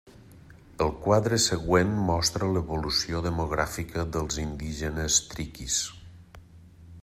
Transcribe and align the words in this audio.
El 0.83 0.87
quadre 1.03 1.37
següent 1.43 1.91
mostra 2.07 2.49
l'evolució 2.55 3.21
demogràfica 3.27 4.07
dels 4.17 4.41
indígenes 4.47 5.23
triquis. 5.35 5.81